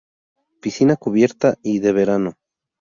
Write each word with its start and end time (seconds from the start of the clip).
Piscina 0.61 0.95
cubierta 0.95 1.59
y 1.61 1.77
de 1.77 1.91
verano. 1.91 2.33